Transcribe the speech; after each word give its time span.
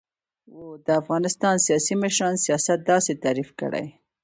و: 0.57 0.59
د 0.85 0.87
افغانستان 1.01 1.55
سیاسی 1.65 1.93
مشران 2.03 2.35
سیاست 2.45 2.79
داسی 2.89 3.13
تعریف 3.23 3.49
کړی 3.59 3.85